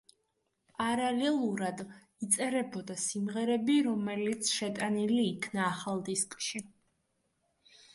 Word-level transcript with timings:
პარალელურად 0.77 1.83
იწერებოდა 2.29 2.97
სიმღერები, 3.05 3.79
რომელიც 3.91 4.53
შეტანილი 4.59 5.23
იქნა 5.31 5.67
ახალ 5.73 6.07
დისკში. 6.13 6.69